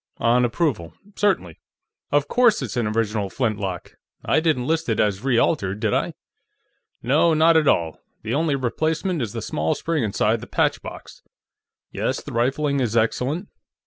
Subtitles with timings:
[0.17, 1.59] On approval; certainly....
[2.11, 6.15] Of course it's an original flintlock; I didn't list it as re altered, did I?...
[7.03, 11.21] No, not at all; the only replacement is the small spring inside the patchbox....
[11.91, 13.49] Yes, the rifling is excellent....